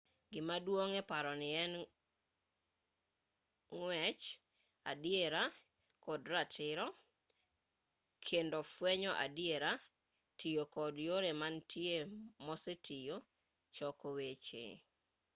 gima 0.31 0.55
duong' 0.65 0.93
eparoni 1.01 1.49
en 1.63 1.73
ng'wech 3.77 4.25
adiera 4.91 5.43
kod 6.05 6.21
ratiro 6.33 6.87
kendo 8.27 8.59
fwenyo 8.73 9.11
adiera 9.25 9.71
tiyo 10.39 10.63
kod 10.75 10.93
yore 11.07 11.31
mantie 11.41 11.95
mosetiyo 12.45 13.15
choko 13.75 14.07
weche 14.17 14.63